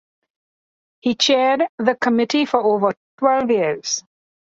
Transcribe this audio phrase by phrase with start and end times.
[1.01, 4.03] He chaired the committee for over twelve years.